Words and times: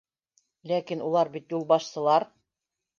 Ләкин 0.71 1.05
улар 1.11 1.33
бит 1.37 1.57
юлбашсылар... 1.59 2.31